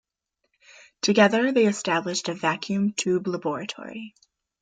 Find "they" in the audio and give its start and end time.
1.51-1.67